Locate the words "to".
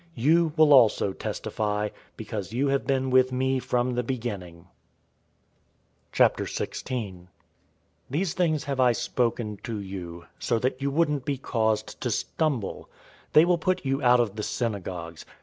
9.61-9.77, 12.01-12.09